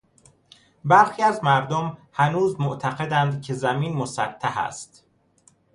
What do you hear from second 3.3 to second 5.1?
که زمین مسطح است.